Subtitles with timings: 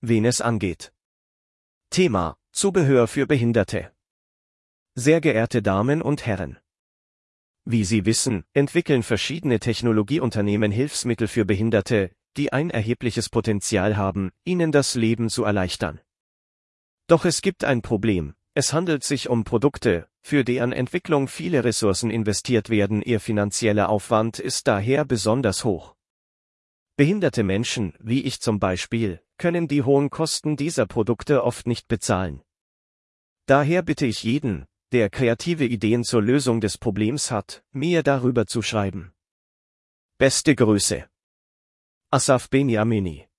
[0.00, 0.92] wen es angeht.
[1.90, 3.92] Thema Zubehör für Behinderte.
[4.94, 6.58] Sehr geehrte Damen und Herren.
[7.64, 14.72] Wie Sie wissen, entwickeln verschiedene Technologieunternehmen Hilfsmittel für Behinderte, die ein erhebliches Potenzial haben, ihnen
[14.72, 16.00] das Leben zu erleichtern.
[17.06, 22.10] Doch es gibt ein Problem, es handelt sich um Produkte, für deren Entwicklung viele Ressourcen
[22.10, 25.94] investiert werden, ihr finanzieller Aufwand ist daher besonders hoch.
[27.00, 32.42] Behinderte Menschen, wie ich zum Beispiel, können die hohen Kosten dieser Produkte oft nicht bezahlen.
[33.46, 38.60] Daher bitte ich jeden, der kreative Ideen zur Lösung des Problems hat, mir darüber zu
[38.60, 39.14] schreiben.
[40.18, 41.08] Beste Grüße.
[42.10, 43.29] Asaf Beniamini